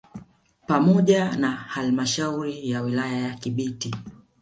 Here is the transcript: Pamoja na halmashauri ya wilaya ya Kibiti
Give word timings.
Pamoja 0.67 1.37
na 1.37 1.51
halmashauri 1.51 2.69
ya 2.69 2.81
wilaya 2.81 3.17
ya 3.19 3.33
Kibiti 3.33 3.95